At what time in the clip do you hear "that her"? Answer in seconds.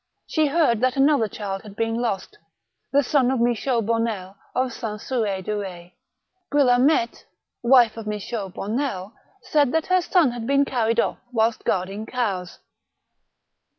9.73-10.01